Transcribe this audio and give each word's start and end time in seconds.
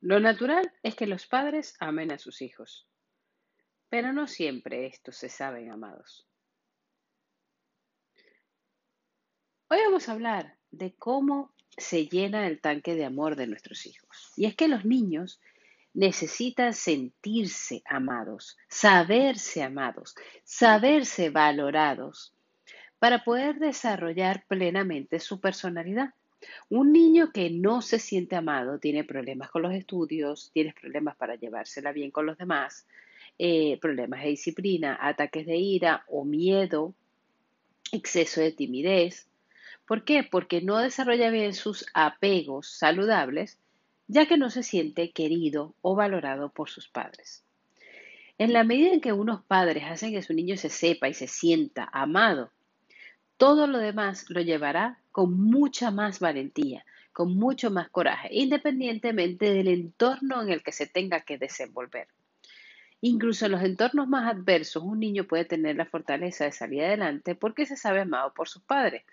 Lo 0.00 0.18
natural 0.18 0.72
es 0.82 0.94
que 0.94 1.06
los 1.06 1.26
padres 1.26 1.76
amen 1.78 2.10
a 2.10 2.18
sus 2.18 2.40
hijos, 2.40 2.86
pero 3.88 4.12
no 4.12 4.26
siempre 4.26 4.86
estos 4.86 5.16
se 5.16 5.28
saben 5.28 5.70
amados. 5.70 6.26
Hoy 9.68 9.78
vamos 9.84 10.08
a 10.08 10.12
hablar 10.12 10.56
de 10.70 10.94
cómo 10.94 11.54
se 11.76 12.06
llena 12.06 12.46
el 12.46 12.60
tanque 12.60 12.94
de 12.94 13.04
amor 13.04 13.36
de 13.36 13.46
nuestros 13.46 13.86
hijos. 13.86 14.32
Y 14.36 14.46
es 14.46 14.56
que 14.56 14.68
los 14.68 14.84
niños 14.84 15.40
necesitan 15.92 16.72
sentirse 16.72 17.82
amados, 17.84 18.56
saberse 18.68 19.62
amados, 19.62 20.14
saberse 20.44 21.30
valorados 21.30 22.34
para 22.98 23.24
poder 23.24 23.58
desarrollar 23.58 24.46
plenamente 24.46 25.20
su 25.20 25.40
personalidad. 25.40 26.14
Un 26.68 26.92
niño 26.92 27.32
que 27.32 27.50
no 27.50 27.82
se 27.82 27.98
siente 27.98 28.36
amado 28.36 28.78
tiene 28.78 29.04
problemas 29.04 29.50
con 29.50 29.62
los 29.62 29.74
estudios, 29.74 30.50
tiene 30.52 30.74
problemas 30.78 31.16
para 31.16 31.34
llevársela 31.34 31.92
bien 31.92 32.10
con 32.10 32.26
los 32.26 32.38
demás, 32.38 32.86
eh, 33.38 33.78
problemas 33.80 34.22
de 34.22 34.30
disciplina, 34.30 34.98
ataques 35.00 35.46
de 35.46 35.56
ira 35.56 36.04
o 36.08 36.24
miedo, 36.24 36.94
exceso 37.92 38.40
de 38.40 38.52
timidez. 38.52 39.28
¿Por 39.86 40.04
qué? 40.04 40.22
Porque 40.22 40.60
no 40.60 40.78
desarrolla 40.78 41.30
bien 41.30 41.54
sus 41.54 41.86
apegos 41.94 42.68
saludables, 42.68 43.58
ya 44.06 44.26
que 44.26 44.36
no 44.36 44.50
se 44.50 44.62
siente 44.62 45.10
querido 45.10 45.74
o 45.82 45.94
valorado 45.94 46.50
por 46.50 46.70
sus 46.70 46.88
padres. 46.88 47.44
En 48.38 48.52
la 48.52 48.64
medida 48.64 48.92
en 48.92 49.00
que 49.00 49.12
unos 49.12 49.42
padres 49.42 49.84
hacen 49.84 50.12
que 50.12 50.22
su 50.22 50.32
niño 50.32 50.56
se 50.56 50.70
sepa 50.70 51.08
y 51.08 51.14
se 51.14 51.26
sienta 51.26 51.88
amado, 51.92 52.50
todo 53.36 53.66
lo 53.66 53.78
demás 53.78 54.26
lo 54.30 54.40
llevará 54.40 54.99
con 55.12 55.40
mucha 55.40 55.90
más 55.90 56.20
valentía, 56.20 56.84
con 57.12 57.36
mucho 57.36 57.70
más 57.70 57.88
coraje, 57.90 58.28
independientemente 58.32 59.52
del 59.52 59.68
entorno 59.68 60.42
en 60.42 60.50
el 60.50 60.62
que 60.62 60.72
se 60.72 60.86
tenga 60.86 61.20
que 61.20 61.38
desenvolver. 61.38 62.08
Incluso 63.02 63.46
en 63.46 63.52
los 63.52 63.62
entornos 63.62 64.08
más 64.08 64.30
adversos, 64.32 64.82
un 64.82 65.00
niño 65.00 65.24
puede 65.24 65.46
tener 65.46 65.76
la 65.76 65.86
fortaleza 65.86 66.44
de 66.44 66.52
salir 66.52 66.82
adelante 66.82 67.34
porque 67.34 67.64
se 67.64 67.76
sabe 67.76 68.00
amado 68.00 68.34
por 68.34 68.48
sus 68.48 68.62
padres. 68.62 69.04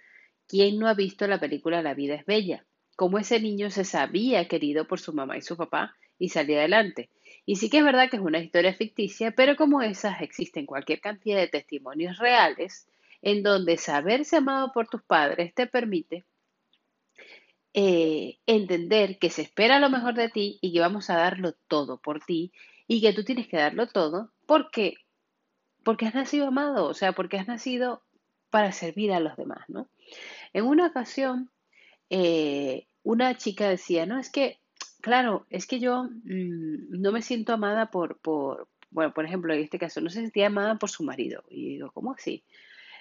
¿Quién 0.47 0.77
no 0.77 0.87
ha 0.87 0.93
visto 0.93 1.25
la 1.27 1.39
película 1.39 1.81
La 1.81 1.93
vida 1.93 2.15
es 2.15 2.25
bella? 2.25 2.65
Cómo 2.97 3.17
ese 3.17 3.39
niño 3.39 3.69
se 3.69 3.85
sabía 3.85 4.47
querido 4.47 4.87
por 4.87 4.99
su 4.99 5.13
mamá 5.13 5.37
y 5.37 5.41
su 5.41 5.55
papá 5.55 5.95
y 6.19 6.29
salía 6.29 6.59
adelante. 6.59 7.09
Y 7.45 7.55
sí 7.55 7.69
que 7.69 7.77
es 7.77 7.83
verdad 7.83 8.09
que 8.09 8.17
es 8.17 8.21
una 8.21 8.39
historia 8.39 8.73
ficticia, 8.73 9.31
pero 9.31 9.55
como 9.55 9.81
esas 9.81 10.21
existen 10.21 10.65
cualquier 10.65 10.99
cantidad 10.99 11.37
de 11.37 11.47
testimonios 11.47 12.17
reales 12.17 12.87
en 13.21 13.43
donde 13.43 13.77
saberse 13.77 14.37
amado 14.37 14.71
por 14.73 14.87
tus 14.87 15.01
padres 15.01 15.53
te 15.53 15.67
permite 15.67 16.25
eh, 17.73 18.39
entender 18.45 19.19
que 19.19 19.29
se 19.29 19.43
espera 19.43 19.79
lo 19.79 19.89
mejor 19.89 20.15
de 20.15 20.29
ti 20.29 20.57
y 20.61 20.73
que 20.73 20.79
vamos 20.79 21.09
a 21.09 21.17
darlo 21.17 21.53
todo 21.67 21.97
por 21.97 22.19
ti 22.21 22.51
y 22.87 23.01
que 23.01 23.13
tú 23.13 23.23
tienes 23.23 23.47
que 23.47 23.57
darlo 23.57 23.87
todo 23.87 24.31
porque, 24.45 24.95
porque 25.83 26.05
has 26.05 26.15
nacido 26.15 26.47
amado, 26.47 26.85
o 26.85 26.93
sea, 26.93 27.11
porque 27.11 27.37
has 27.37 27.47
nacido 27.47 28.01
para 28.49 28.71
servir 28.71 29.11
a 29.11 29.19
los 29.19 29.35
demás, 29.35 29.67
¿no? 29.67 29.89
En 30.53 30.65
una 30.65 30.87
ocasión, 30.87 31.51
eh, 32.09 32.87
una 33.03 33.37
chica 33.37 33.69
decía, 33.69 34.05
no, 34.05 34.19
es 34.19 34.31
que, 34.31 34.59
claro, 35.01 35.45
es 35.49 35.67
que 35.67 35.79
yo 35.79 36.05
mm, 36.05 36.99
no 36.99 37.11
me 37.11 37.21
siento 37.21 37.53
amada 37.53 37.91
por, 37.91 38.17
por, 38.19 38.67
bueno, 38.89 39.13
por 39.13 39.25
ejemplo, 39.25 39.53
en 39.53 39.61
este 39.61 39.79
caso, 39.79 40.01
no 40.01 40.09
se 40.09 40.21
sentía 40.21 40.47
amada 40.47 40.75
por 40.75 40.89
su 40.89 41.03
marido. 41.03 41.43
Y 41.49 41.69
digo, 41.69 41.91
¿cómo 41.91 42.13
así? 42.13 42.43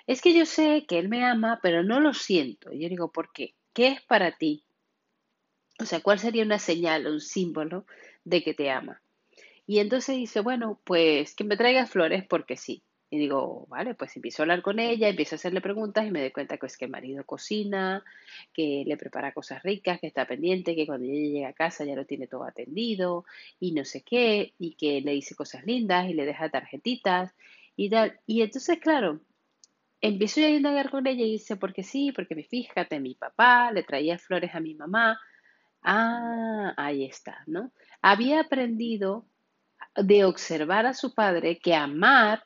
Es 0.07 0.23
que 0.23 0.33
yo 0.35 0.47
sé 0.47 0.87
que 0.87 0.99
él 0.99 1.09
me 1.09 1.25
ama, 1.25 1.59
pero 1.63 1.83
no 1.83 2.01
lo 2.01 2.15
siento. 2.15 2.73
Y 2.73 2.81
yo 2.81 2.89
digo, 2.89 3.11
¿por 3.11 3.33
qué? 3.33 3.55
¿Qué 3.73 3.89
es 3.89 4.03
para 4.03 4.37
ti? 4.37 4.65
O 5.79 5.85
sea, 5.85 6.01
¿cuál 6.01 6.19
sería 6.19 6.45
una 6.45 6.59
señal, 6.59 7.07
un 7.07 7.21
símbolo 7.21 7.87
de 8.25 8.43
que 8.43 8.55
te 8.55 8.71
ama? 8.71 9.03
Y 9.67 9.81
entonces 9.81 10.17
dice, 10.17 10.41
bueno, 10.41 10.81
pues 10.85 11.35
que 11.35 11.45
me 11.45 11.57
traiga 11.57 11.87
flores 11.87 12.25
porque 12.27 12.57
sí. 12.57 12.83
Y 13.11 13.19
digo, 13.19 13.67
vale, 13.69 13.95
pues 13.95 14.17
empiezo 14.17 14.43
a 14.43 14.45
hablar 14.45 14.63
con 14.63 14.81
ella, 14.81 15.09
empiezo 15.09 15.35
a 15.35 15.39
hacerle 15.39 15.61
preguntas 15.61 16.07
y 16.07 16.11
me 16.11 16.21
doy 16.21 16.33
cuenta 16.33 16.57
que 16.57 16.67
es 16.67 16.77
que 16.77 16.87
el 16.87 16.91
marido 16.91 17.25
cocina, 17.25 18.05
que 18.53 18.85
le 18.87 18.97
prepara 18.97 19.33
cosas 19.33 19.63
ricas, 19.63 20.01
que 20.01 20.09
está 20.09 20.27
pendiente, 20.27 20.75
que 20.75 20.87
cuando 20.87 21.07
ella 21.07 21.33
llega 21.33 21.49
a 21.49 21.53
casa 21.53 21.85
ya 21.85 21.95
lo 21.95 22.05
tiene 22.05 22.27
todo 22.27 22.45
atendido 22.45 23.25
y 23.61 23.73
no 23.73 23.85
sé 23.85 24.03
qué, 24.03 24.55
y 24.59 24.75
que 24.75 25.01
le 25.03 25.13
dice 25.13 25.35
cosas 25.37 25.65
lindas 25.65 26.09
y 26.09 26.15
le 26.15 26.27
deja 26.27 26.49
tarjetitas 26.49 27.35
y 27.77 27.91
tal. 27.91 28.19
Y 28.27 28.43
entonces, 28.43 28.79
claro, 28.81 29.21
empiezo 30.01 30.41
a 30.41 30.49
indagar 30.49 30.91
con 30.91 31.07
ella 31.07 31.25
y 31.25 31.33
dice, 31.33 31.57
porque 31.57 31.83
sí, 31.83 32.13
porque 32.13 32.35
fíjate, 32.43 33.01
mi 33.01 33.15
papá 33.15 33.73
le 33.73 33.83
traía 33.83 34.19
flores 34.19 34.55
a 34.55 34.61
mi 34.61 34.75
mamá. 34.75 35.21
Ah, 35.83 36.75
ahí 36.77 37.05
está, 37.05 37.43
¿no? 37.47 37.73
Había 38.03 38.41
aprendido 38.41 39.27
de 39.95 40.25
observar 40.25 40.87
a 40.87 40.95
su 40.95 41.15
padre 41.15 41.59
que 41.59 41.75
amar 41.75 42.45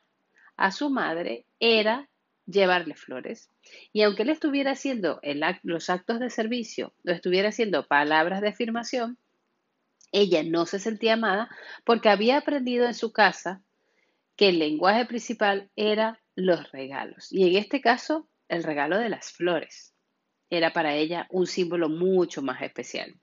a 0.56 0.70
su 0.70 0.90
madre 0.90 1.46
era 1.58 2.08
llevarle 2.46 2.94
flores. 2.94 3.50
Y 3.92 4.02
aunque 4.02 4.22
él 4.22 4.30
estuviera 4.30 4.72
haciendo 4.72 5.20
los 5.62 5.90
actos 5.90 6.20
de 6.20 6.30
servicio 6.30 6.92
o 7.06 7.10
estuviera 7.10 7.48
haciendo 7.48 7.86
palabras 7.86 8.40
de 8.40 8.48
afirmación, 8.48 9.18
ella 10.12 10.42
no 10.42 10.66
se 10.66 10.78
sentía 10.78 11.14
amada 11.14 11.48
porque 11.84 12.08
había 12.08 12.38
aprendido 12.38 12.86
en 12.86 12.94
su 12.94 13.12
casa 13.12 13.62
que 14.36 14.48
el 14.48 14.58
lenguaje 14.58 15.06
principal 15.06 15.70
era 15.76 16.19
los 16.40 16.70
regalos. 16.72 17.32
Y 17.32 17.48
en 17.48 17.56
este 17.56 17.80
caso, 17.80 18.28
el 18.48 18.64
regalo 18.64 18.98
de 18.98 19.08
las 19.08 19.32
flores. 19.32 19.94
Era 20.50 20.72
para 20.72 20.94
ella 20.94 21.26
un 21.30 21.46
símbolo 21.46 21.88
mucho 21.88 22.42
más 22.42 22.60
especial. 22.62 23.14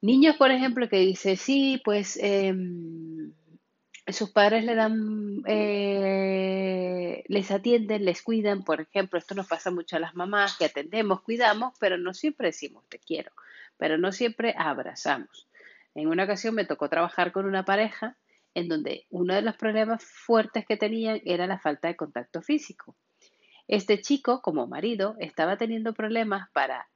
Niños, 0.00 0.36
por 0.36 0.52
ejemplo, 0.52 0.88
que 0.88 1.00
dice, 1.00 1.36
sí, 1.36 1.82
pues 1.84 2.16
em, 2.22 3.32
sus 4.06 4.30
padres 4.30 4.64
le 4.64 4.76
dan, 4.76 5.42
eh, 5.46 7.24
les 7.26 7.50
atienden, 7.50 8.04
les 8.04 8.22
cuidan, 8.22 8.62
por 8.62 8.80
ejemplo, 8.80 9.18
esto 9.18 9.34
nos 9.34 9.48
pasa 9.48 9.72
mucho 9.72 9.96
a 9.96 10.00
las 10.00 10.14
mamás 10.14 10.56
que 10.56 10.66
atendemos, 10.66 11.22
cuidamos, 11.22 11.74
pero 11.80 11.98
no 11.98 12.14
siempre 12.14 12.48
decimos 12.48 12.84
te 12.88 13.00
quiero, 13.00 13.32
pero 13.76 13.98
no 13.98 14.12
siempre 14.12 14.54
abrazamos. 14.56 15.48
En 15.96 16.06
una 16.06 16.24
ocasión 16.24 16.54
me 16.54 16.64
tocó 16.64 16.88
trabajar 16.88 17.32
con 17.32 17.44
una 17.44 17.64
pareja 17.64 18.16
en 18.58 18.68
donde 18.68 19.06
uno 19.10 19.34
de 19.34 19.42
los 19.42 19.56
problemas 19.56 20.04
fuertes 20.04 20.66
que 20.66 20.76
tenían 20.76 21.20
era 21.24 21.46
la 21.46 21.58
falta 21.58 21.88
de 21.88 21.96
contacto 21.96 22.42
físico. 22.42 22.96
Este 23.66 24.00
chico, 24.00 24.40
como 24.40 24.66
marido, 24.66 25.16
estaba 25.20 25.56
teniendo 25.56 25.92
problemas 25.92 26.48
para 26.52 26.88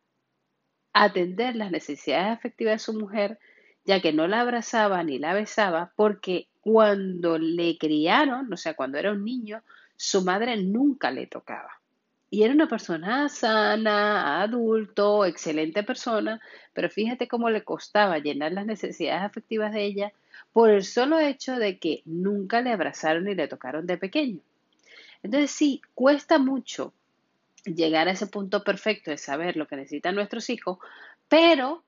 atender 0.92 1.56
las 1.56 1.70
necesidades 1.70 2.38
afectivas 2.38 2.74
de 2.74 2.92
su 2.92 2.98
mujer, 2.98 3.38
ya 3.84 4.00
que 4.00 4.12
no 4.12 4.26
la 4.26 4.40
abrazaba 4.40 5.02
ni 5.02 5.18
la 5.18 5.34
besaba, 5.34 5.92
porque 5.96 6.48
cuando 6.60 7.38
le 7.38 7.78
criaron, 7.78 8.52
o 8.52 8.56
sea, 8.56 8.74
cuando 8.74 8.98
era 8.98 9.12
un 9.12 9.24
niño, 9.24 9.62
su 9.96 10.22
madre 10.22 10.56
nunca 10.56 11.10
le 11.10 11.26
tocaba. 11.26 11.80
Y 12.30 12.44
era 12.44 12.54
una 12.54 12.68
persona 12.68 13.28
sana, 13.28 14.40
adulto, 14.42 15.26
excelente 15.26 15.82
persona, 15.82 16.40
pero 16.72 16.88
fíjate 16.88 17.28
cómo 17.28 17.50
le 17.50 17.62
costaba 17.62 18.18
llenar 18.18 18.52
las 18.52 18.64
necesidades 18.64 19.22
afectivas 19.22 19.72
de 19.72 19.84
ella 19.84 20.12
por 20.52 20.70
el 20.70 20.84
solo 20.84 21.18
hecho 21.18 21.56
de 21.56 21.78
que 21.78 22.02
nunca 22.04 22.60
le 22.60 22.70
abrazaron 22.70 23.28
y 23.28 23.34
le 23.34 23.48
tocaron 23.48 23.86
de 23.86 23.98
pequeño. 23.98 24.40
Entonces 25.22 25.50
sí, 25.50 25.80
cuesta 25.94 26.38
mucho 26.38 26.92
llegar 27.64 28.08
a 28.08 28.12
ese 28.12 28.26
punto 28.26 28.64
perfecto 28.64 29.10
de 29.10 29.18
saber 29.18 29.56
lo 29.56 29.66
que 29.66 29.76
necesitan 29.76 30.14
nuestros 30.14 30.50
hijos, 30.50 30.78
pero 31.28 31.84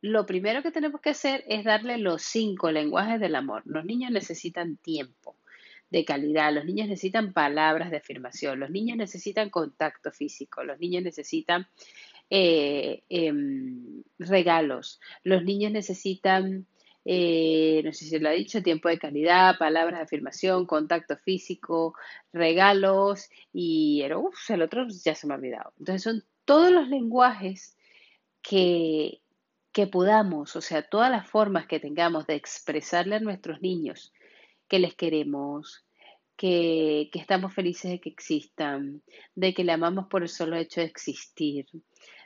lo 0.00 0.26
primero 0.26 0.62
que 0.62 0.70
tenemos 0.70 1.00
que 1.00 1.10
hacer 1.10 1.44
es 1.48 1.64
darle 1.64 1.98
los 1.98 2.22
cinco 2.22 2.70
lenguajes 2.70 3.20
del 3.20 3.34
amor. 3.34 3.62
Los 3.64 3.84
niños 3.84 4.12
necesitan 4.12 4.76
tiempo 4.76 5.36
de 5.90 6.04
calidad, 6.04 6.52
los 6.52 6.64
niños 6.64 6.88
necesitan 6.88 7.32
palabras 7.32 7.90
de 7.90 7.96
afirmación, 7.96 8.60
los 8.60 8.70
niños 8.70 8.96
necesitan 8.96 9.50
contacto 9.50 10.12
físico, 10.12 10.62
los 10.62 10.78
niños 10.78 11.02
necesitan 11.02 11.66
eh, 12.30 13.02
em, 13.08 14.02
regalos, 14.18 15.00
los 15.24 15.42
niños 15.42 15.72
necesitan 15.72 16.66
eh, 17.10 17.80
no 17.86 17.92
sé 17.94 18.04
si 18.04 18.18
lo 18.18 18.28
ha 18.28 18.32
dicho, 18.32 18.62
tiempo 18.62 18.90
de 18.90 18.98
calidad, 18.98 19.56
palabras 19.58 19.98
de 19.98 20.04
afirmación, 20.04 20.66
contacto 20.66 21.16
físico, 21.16 21.94
regalos 22.34 23.30
y 23.50 24.02
el, 24.02 24.12
el 24.50 24.62
otro 24.62 24.86
ya 24.88 25.14
se 25.14 25.26
me 25.26 25.32
ha 25.32 25.38
olvidado. 25.38 25.72
Entonces 25.78 26.02
son 26.02 26.22
todos 26.44 26.70
los 26.70 26.86
lenguajes 26.88 27.78
que, 28.42 29.22
que 29.72 29.86
podamos, 29.86 30.54
o 30.54 30.60
sea, 30.60 30.82
todas 30.82 31.10
las 31.10 31.26
formas 31.26 31.66
que 31.66 31.80
tengamos 31.80 32.26
de 32.26 32.34
expresarle 32.34 33.16
a 33.16 33.20
nuestros 33.20 33.62
niños 33.62 34.12
que 34.68 34.78
les 34.78 34.94
queremos, 34.94 35.86
que, 36.38 37.10
estamos 37.12 37.52
felices 37.52 37.90
de 37.90 38.00
que 38.00 38.08
existan, 38.08 39.02
de 39.34 39.52
que 39.52 39.64
le 39.64 39.72
amamos 39.72 40.06
por 40.06 40.22
el 40.22 40.28
solo 40.28 40.56
hecho 40.56 40.80
de 40.80 40.86
existir, 40.86 41.66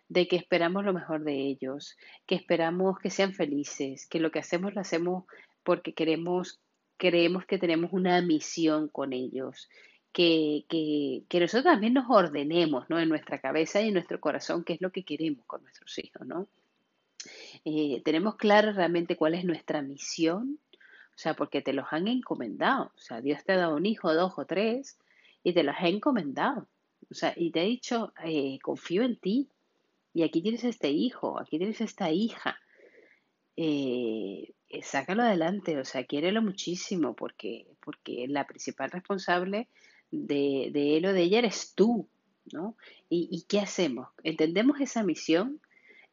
de 0.09 0.29
que 0.29 0.37
esperamos 0.37 0.85
lo 0.85 0.93
mejor 0.93 1.25
de 1.25 1.35
ellos, 1.35 1.97
que 2.27 2.35
esperamos 2.35 2.99
que 2.99 3.11
sean 3.11 3.33
felices, 3.33 4.07
que 4.07 4.21
lo 4.21 4.31
que 4.31 4.39
hacemos 4.39 4.75
lo 4.75 4.83
hacemos 4.83 5.25
porque 5.65 5.95
queremos, 5.95 6.61
creemos 6.99 7.47
que 7.47 7.59
tenemos 7.59 7.91
una 7.93 8.21
misión 8.21 8.89
con 8.89 9.15
ellos, 9.15 9.71
que, 10.13 10.67
que, 10.69 11.23
que, 11.31 11.41
nosotros 11.41 11.73
también 11.73 11.95
nos 11.95 12.05
ordenemos 12.11 12.85
¿no? 12.91 13.01
en 13.01 13.09
nuestra 13.09 13.41
cabeza 13.41 13.81
y 13.81 13.89
en 13.89 13.95
nuestro 13.95 14.21
corazón 14.21 14.63
qué 14.63 14.75
es 14.75 14.83
lo 14.83 14.93
que 14.93 15.05
queremos 15.05 15.47
con 15.47 15.63
nuestros 15.63 15.99
hijos. 15.99 16.27
¿no? 16.27 16.49
Eh, 17.65 18.03
tenemos 18.05 18.37
claro 18.37 18.73
realmente 18.73 19.17
cuál 19.17 19.35
es 19.35 19.45
nuestra 19.47 19.81
misión, 19.81 20.59
sea, 21.23 21.35
porque 21.35 21.63
te 21.63 21.73
los 21.73 21.87
han 21.91 22.09
encomendado. 22.09 22.93
O 22.97 22.99
sea, 22.99 23.21
Dios 23.21 23.45
te 23.45 23.53
ha 23.53 23.57
dado 23.57 23.77
un 23.77 23.87
hijo, 23.87 24.13
dos 24.13 24.35
o 24.37 24.45
tres, 24.45 24.99
y 25.45 25.53
te 25.53 25.63
los 25.63 25.77
ha 25.79 25.89
encomendado. 25.89 26.67
O 27.11 27.15
sea, 27.15 27.33
y 27.37 27.51
te 27.51 27.61
ha 27.61 27.65
dicho, 27.65 28.13
eh, 28.25 28.59
confío 28.63 29.03
en 29.03 29.17
ti. 29.17 29.49
Y 30.15 30.25
aquí 30.25 30.43
tienes 30.43 30.65
este 30.65 30.91
hijo, 30.91 31.39
aquí 31.39 31.59
tienes 31.59 31.81
esta 31.81 32.11
hija. 32.11 32.59
Eh, 33.57 34.53
sácalo 34.83 35.23
adelante, 35.23 35.79
o 35.79 35.85
sea, 35.85 36.05
quiérelo 36.05 36.43
muchísimo, 36.43 37.15
porque, 37.15 37.67
porque 37.81 38.27
la 38.29 38.47
principal 38.47 38.91
responsable 38.91 39.69
de, 40.11 40.71
de 40.73 40.97
él 40.97 41.07
o 41.07 41.13
de 41.13 41.23
ella 41.23 41.39
eres 41.39 41.75
tú, 41.75 42.09
¿no? 42.53 42.77
¿Y, 43.09 43.29
y 43.31 43.43
qué 43.43 43.61
hacemos? 43.61 44.09
¿Entendemos 44.25 44.81
esa 44.81 45.03
misión? 45.03 45.61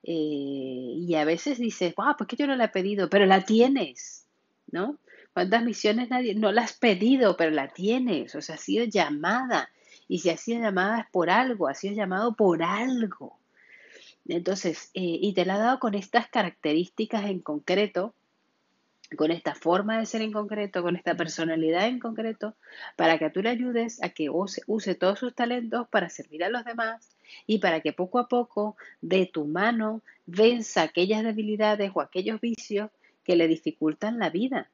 Eh, 0.04 0.94
y 0.96 1.16
a 1.16 1.26
veces 1.26 1.58
dices, 1.58 1.94
wow, 1.96 2.16
pues 2.18 2.28
que 2.28 2.38
yo 2.38 2.48
no 2.48 2.56
la 2.56 2.66
he 2.66 2.70
pedido, 2.70 3.10
pero 3.10 3.26
la 3.26 3.44
tienes, 3.44 4.28
¿no? 4.71 4.98
¿Cuántas 5.33 5.63
misiones 5.63 6.10
nadie? 6.10 6.36
No 6.36 6.51
la 6.51 6.63
has 6.63 6.74
pedido, 6.74 7.38
pero 7.38 7.51
la 7.51 7.68
tienes, 7.69 8.36
o 8.36 8.42
sea, 8.42 8.56
ha 8.56 8.57
sido 8.57 8.86
llamada. 8.86 9.69
Y 10.07 10.19
si 10.19 10.30
ha 10.30 10.38
sido 10.38 10.62
llamada 10.62 11.01
es 11.01 11.06
por 11.12 11.30
algo, 11.30 11.68
ha 11.68 11.75
sido 11.75 11.94
llamado 11.94 12.36
por 12.36 12.63
algo. 12.63 13.38
Entonces, 14.27 14.92
eh, 14.94 15.19
y 15.21 15.33
te 15.33 15.45
la 15.45 15.56
ha 15.56 15.60
dado 15.60 15.80
con 15.80 15.95
estas 15.95 16.30
características 16.30 17.25
en 17.25 17.39
concreto, 17.39 18.13
con 19.16 19.31
esta 19.31 19.56
forma 19.56 19.98
de 19.98 20.06
ser 20.06 20.21
en 20.21 20.31
concreto, 20.31 20.83
con 20.83 20.95
esta 20.95 21.15
personalidad 21.15 21.88
en 21.88 22.00
concreto, 22.00 22.56
para 22.95 23.18
que 23.18 23.30
tú 23.31 23.42
le 23.42 23.50
ayudes 23.50 24.01
a 24.04 24.10
que 24.10 24.30
use, 24.30 24.62
use 24.68 24.94
todos 24.94 25.18
sus 25.18 25.33
talentos 25.33 25.88
para 25.89 26.10
servir 26.10 26.44
a 26.44 26.50
los 26.50 26.63
demás 26.63 27.10
y 27.48 27.57
para 27.57 27.81
que 27.81 27.92
poco 27.92 28.19
a 28.19 28.27
poco 28.27 28.77
de 29.01 29.25
tu 29.25 29.45
mano 29.45 30.04
venza 30.27 30.83
aquellas 30.83 31.24
debilidades 31.24 31.92
o 31.95 32.01
aquellos 32.01 32.39
vicios 32.39 32.92
que 33.30 33.36
le 33.36 33.48
dificultan 33.48 34.18
la 34.18 34.31
vida. 34.31 34.72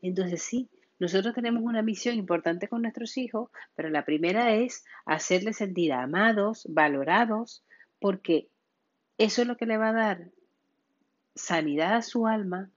Entonces 0.00 0.40
sí, 0.42 0.70
nosotros 0.98 1.34
tenemos 1.34 1.62
una 1.62 1.82
misión 1.82 2.16
importante 2.16 2.66
con 2.66 2.80
nuestros 2.80 3.18
hijos, 3.18 3.50
pero 3.74 3.90
la 3.90 4.06
primera 4.06 4.54
es 4.54 4.86
hacerles 5.04 5.58
sentir 5.58 5.92
amados, 5.92 6.64
valorados, 6.66 7.62
porque 8.00 8.48
eso 9.18 9.42
es 9.42 9.48
lo 9.48 9.58
que 9.58 9.66
le 9.66 9.76
va 9.76 9.90
a 9.90 9.92
dar 9.92 10.30
sanidad 11.34 11.96
a 11.96 12.00
su 12.00 12.26
alma 12.26 12.70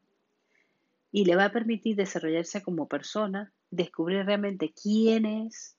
y 1.09 1.23
le 1.23 1.37
va 1.37 1.45
a 1.45 1.53
permitir 1.53 1.95
desarrollarse 1.95 2.61
como 2.61 2.89
persona, 2.89 3.53
descubrir 3.71 4.25
realmente 4.25 4.73
quién 4.73 5.25
es, 5.25 5.77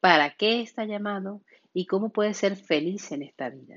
para 0.00 0.34
qué 0.34 0.62
está 0.62 0.84
llamado 0.84 1.42
y 1.72 1.86
cómo 1.86 2.10
puede 2.10 2.34
ser 2.34 2.56
feliz 2.56 3.12
en 3.12 3.22
esta 3.22 3.50
vida. 3.50 3.76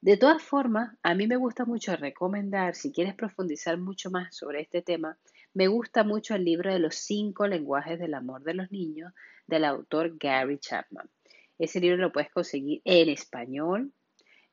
De 0.00 0.16
todas 0.16 0.40
formas, 0.40 0.96
a 1.02 1.16
mí 1.16 1.26
me 1.26 1.36
gusta 1.36 1.64
mucho 1.64 1.96
recomendar, 1.96 2.76
si 2.76 2.92
quieres 2.92 3.16
profundizar 3.16 3.78
mucho 3.78 4.12
más 4.12 4.36
sobre 4.36 4.60
este 4.60 4.80
tema, 4.80 5.18
me 5.54 5.66
gusta 5.66 6.04
mucho 6.04 6.36
el 6.36 6.44
libro 6.44 6.72
de 6.72 6.78
los 6.78 6.94
cinco 6.94 7.48
lenguajes 7.48 7.98
del 7.98 8.14
amor 8.14 8.44
de 8.44 8.54
los 8.54 8.70
niños 8.70 9.12
del 9.48 9.64
autor 9.64 10.16
Gary 10.16 10.60
Chapman. 10.60 11.10
Ese 11.58 11.80
libro 11.80 11.96
lo 11.96 12.12
puedes 12.12 12.30
conseguir 12.30 12.80
en 12.84 13.08
español 13.08 13.92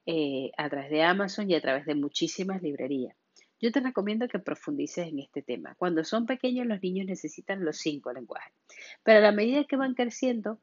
eh, 0.08 0.50
a 0.58 0.68
través 0.68 0.90
de 0.90 1.04
Amazon 1.04 1.48
y 1.52 1.54
a 1.54 1.62
través 1.62 1.86
de 1.86 1.94
muchísimas 1.94 2.64
librerías. 2.64 3.16
Yo 3.62 3.72
te 3.72 3.82
recomiendo 3.82 4.28
que 4.28 4.40
profundices 4.40 5.08
en 5.08 5.20
este 5.20 5.44
tema. 5.44 5.76
Cuando 5.76 6.04
son 6.04 6.26
pequeños 6.26 6.66
los 6.66 6.82
niños 6.82 7.06
necesitan 7.06 7.64
los 7.64 7.78
cinco 7.78 8.12
lenguajes, 8.12 8.52
pero 9.04 9.20
a 9.20 9.22
la 9.22 9.32
medida 9.32 9.66
que 9.66 9.76
van 9.76 9.94
creciendo 9.94 10.60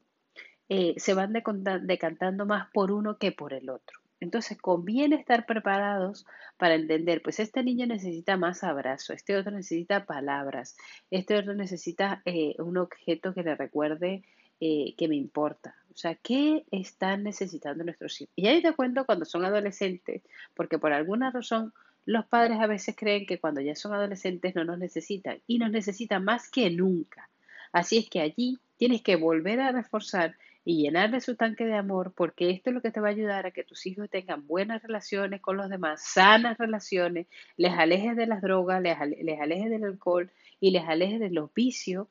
eh, 0.67 0.93
se 0.97 1.13
van 1.13 1.31
decantando 1.31 2.45
más 2.45 2.69
por 2.73 2.91
uno 2.91 3.17
que 3.17 3.31
por 3.31 3.53
el 3.53 3.69
otro. 3.69 4.02
Entonces 4.23 4.57
conviene 4.57 5.17
estar 5.17 5.45
preparados 5.45 6.25
para 6.57 6.75
entender, 6.75 7.21
pues 7.21 7.41
este 7.41 7.61
niño 7.61 7.85
necesita 7.85 8.37
más 8.37 8.63
abrazo, 8.63 9.11
este 9.11 9.35
otro 9.35 9.51
necesita 9.51 10.05
palabras, 10.05 10.77
este 11.11 11.35
otro 11.35 11.53
necesita 11.53 12.21
eh, 12.23 12.55
un 12.57 12.77
objeto 12.77 13.33
que 13.33 13.43
le 13.43 13.55
recuerde 13.55 14.23
eh, 14.61 14.95
que 14.97 15.09
me 15.09 15.17
importa. 15.17 15.75
O 15.93 15.97
sea, 15.97 16.15
¿qué 16.15 16.63
están 16.71 17.23
necesitando 17.23 17.83
nuestros 17.83 18.21
hijos? 18.21 18.31
Y 18.37 18.47
ahí 18.47 18.61
te 18.61 18.71
cuento 18.71 19.05
cuando 19.05 19.25
son 19.25 19.43
adolescentes, 19.43 20.21
porque 20.55 20.79
por 20.79 20.93
alguna 20.93 21.29
razón 21.29 21.73
los 22.05 22.25
padres 22.25 22.61
a 22.61 22.67
veces 22.67 22.95
creen 22.97 23.25
que 23.25 23.41
cuando 23.41 23.59
ya 23.59 23.75
son 23.75 23.93
adolescentes 23.93 24.55
no 24.55 24.63
nos 24.63 24.79
necesitan 24.79 25.41
y 25.47 25.59
nos 25.59 25.69
necesitan 25.69 26.23
más 26.23 26.49
que 26.49 26.69
nunca. 26.69 27.29
Así 27.73 27.97
es 27.97 28.09
que 28.09 28.21
allí 28.21 28.57
tienes 28.77 29.01
que 29.01 29.17
volver 29.17 29.59
a 29.59 29.73
reforzar 29.73 30.37
y 30.65 30.81
llenar 30.81 31.11
de 31.11 31.19
su 31.19 31.35
tanque 31.35 31.65
de 31.65 31.75
amor 31.75 32.13
porque 32.15 32.49
esto 32.49 32.69
es 32.69 32.73
lo 32.73 32.81
que 32.81 32.91
te 32.91 33.01
va 33.01 33.07
a 33.09 33.11
ayudar 33.11 33.45
a 33.45 33.51
que 33.51 33.63
tus 33.63 33.85
hijos 33.85 34.09
tengan 34.09 34.47
buenas 34.47 34.81
relaciones 34.81 35.41
con 35.41 35.57
los 35.57 35.69
demás, 35.69 36.03
sanas 36.05 36.57
relaciones, 36.57 37.27
les 37.57 37.73
alejes 37.73 38.15
de 38.15 38.27
las 38.27 38.41
drogas, 38.41 38.81
les, 38.81 38.97
les 39.21 39.39
alejes 39.39 39.69
del 39.69 39.83
alcohol 39.83 40.31
y 40.59 40.71
les 40.71 40.87
alejes 40.87 41.19
de 41.19 41.29
los 41.29 41.53
vicios 41.53 42.07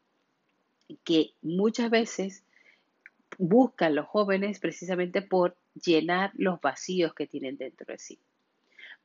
que 1.04 1.32
muchas 1.40 1.90
veces 1.90 2.44
buscan 3.38 3.94
los 3.94 4.06
jóvenes 4.06 4.60
precisamente 4.60 5.22
por 5.22 5.56
llenar 5.74 6.32
los 6.34 6.60
vacíos 6.60 7.14
que 7.14 7.26
tienen 7.26 7.56
dentro 7.56 7.86
de 7.86 7.98
sí, 7.98 8.18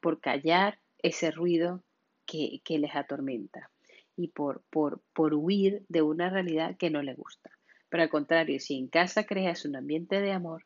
por 0.02 0.20
callar 0.20 0.80
ese 1.00 1.32
ruido 1.32 1.82
que, 2.26 2.62
les 2.68 2.96
atormenta 2.96 3.70
y 4.18 4.28
por, 4.28 4.62
por, 4.70 5.00
por 5.14 5.34
huir 5.34 5.86
de 5.88 6.02
una 6.02 6.30
realidad 6.30 6.76
que 6.76 6.90
no 6.90 7.02
les 7.02 7.16
gusta. 7.16 7.57
Pero 7.90 8.04
al 8.04 8.10
contrario, 8.10 8.60
si 8.60 8.78
en 8.78 8.88
casa 8.88 9.26
creas 9.26 9.66
un 9.66 9.76
ambiente 9.76 10.22
de 10.22 10.32
amor, 10.32 10.66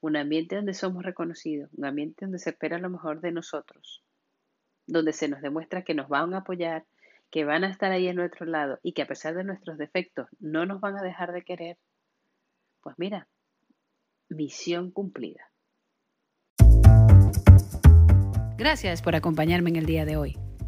un 0.00 0.16
ambiente 0.16 0.56
donde 0.56 0.74
somos 0.74 1.04
reconocidos, 1.04 1.70
un 1.74 1.84
ambiente 1.84 2.24
donde 2.24 2.38
se 2.38 2.50
espera 2.50 2.78
lo 2.78 2.90
mejor 2.90 3.20
de 3.20 3.32
nosotros, 3.32 4.02
donde 4.86 5.12
se 5.12 5.28
nos 5.28 5.42
demuestra 5.42 5.84
que 5.84 5.94
nos 5.94 6.08
van 6.08 6.34
a 6.34 6.38
apoyar, 6.38 6.84
que 7.30 7.44
van 7.44 7.64
a 7.64 7.70
estar 7.70 7.92
ahí 7.92 8.08
a 8.08 8.14
nuestro 8.14 8.46
lado 8.46 8.78
y 8.82 8.92
que 8.92 9.02
a 9.02 9.06
pesar 9.06 9.34
de 9.34 9.44
nuestros 9.44 9.78
defectos 9.78 10.28
no 10.40 10.66
nos 10.66 10.80
van 10.80 10.96
a 10.96 11.02
dejar 11.02 11.32
de 11.32 11.42
querer, 11.42 11.78
pues 12.82 12.96
mira, 12.98 13.28
misión 14.28 14.90
cumplida. 14.90 15.50
Gracias 18.56 19.00
por 19.00 19.14
acompañarme 19.14 19.70
en 19.70 19.76
el 19.76 19.86
día 19.86 20.04
de 20.04 20.16
hoy. 20.16 20.49